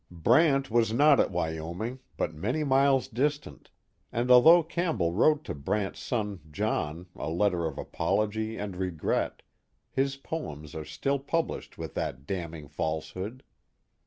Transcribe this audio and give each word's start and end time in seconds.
Brant 0.09 0.71
was 0.71 0.91
not 0.91 1.19
at 1.19 1.29
Wyoming, 1.29 1.99
but 2.17 2.33
many 2.33 2.63
miles 2.63 3.07
distant, 3.07 3.69
and 4.11 4.31
although 4.31 4.63
Campbell 4.63 5.13
wrote 5.13 5.43
to 5.43 5.53
Brant's 5.53 5.99
son 5.99 6.39
John 6.49 7.05
a 7.15 7.29
letter 7.29 7.67
of 7.67 7.77
apology 7.77 8.57
and 8.57 8.75
regret, 8.77 9.43
his 9.91 10.17
poems 10.17 10.73
are 10.73 10.85
still 10.85 11.19
published 11.19 11.77
with 11.77 11.93
that 11.93 12.25
damning 12.25 12.67
falsehood. 12.67 13.43